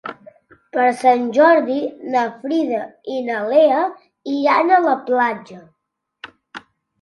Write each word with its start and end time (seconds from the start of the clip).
Per 0.75 0.85
Sant 1.01 1.25
Jordi 1.35 1.75
na 2.15 2.23
Frida 2.45 2.79
i 3.17 3.19
na 3.27 3.43
Lea 3.51 3.83
iran 4.37 4.73
a 4.79 4.81
la 4.87 4.97
platja. 5.11 5.61